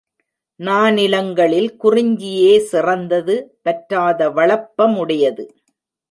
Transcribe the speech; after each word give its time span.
நானிலங்களில் 0.59 1.75
குறிஞ்சியே 1.75 2.59
சிறந்தது 2.59 3.35
வற்றாத 3.63 4.29
வளப்பமுடையது. 4.29 5.45